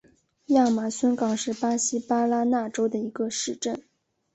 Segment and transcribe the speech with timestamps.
[0.47, 3.83] 亚马孙港是巴西巴拉那州的一个市镇。